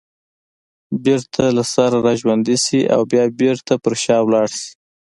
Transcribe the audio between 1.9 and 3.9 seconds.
راژوندي شي او بیا بېرته